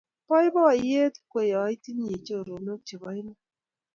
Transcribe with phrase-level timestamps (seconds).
[0.27, 3.37] boiboiet ko ya itinye choronok chebo iman